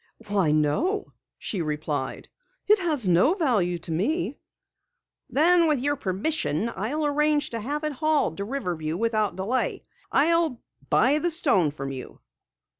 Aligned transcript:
"Why, 0.29 0.49
no," 0.49 1.13
she 1.37 1.61
replied. 1.61 2.27
"It 2.67 2.79
has 2.79 3.07
no 3.07 3.35
value 3.35 3.77
to 3.77 3.91
me." 3.91 4.39
"Then 5.29 5.67
with 5.67 5.77
your 5.77 5.95
permission, 5.95 6.71
I'll 6.75 7.05
arrange 7.05 7.51
to 7.51 7.59
have 7.59 7.83
it 7.83 7.91
hauled 7.93 8.37
to 8.37 8.43
Riverview 8.43 8.97
without 8.97 9.35
delay. 9.35 9.83
I'll 10.11 10.59
buy 10.89 11.19
the 11.19 11.29
stone 11.29 11.69
from 11.69 11.91
you." 11.91 12.19